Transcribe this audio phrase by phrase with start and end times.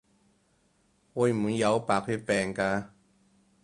[1.13, 2.87] 會唔會有白血病㗎？